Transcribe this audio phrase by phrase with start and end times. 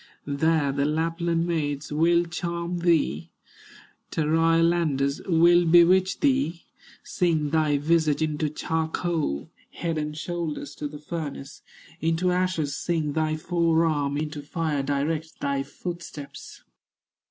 [0.25, 3.29] There the Lapland maids will charm thee,
[4.09, 6.63] Turyalanders will bewitch thee,
[7.03, 11.61] Sing thy visage into charcoal, Head and shoulders to the furnace,
[11.99, 16.63] Into ashes sing thy fore arm, Into fire direct thy footsteps."